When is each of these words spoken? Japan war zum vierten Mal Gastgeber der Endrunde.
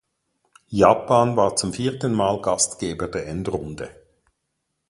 Japan 0.71 1.37
war 1.37 1.55
zum 1.55 1.73
vierten 1.73 2.15
Mal 2.15 2.41
Gastgeber 2.41 3.07
der 3.07 3.27
Endrunde. 3.27 3.91